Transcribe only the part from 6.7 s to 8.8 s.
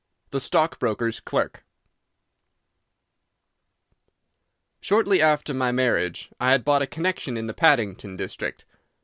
a connection in the Paddington district.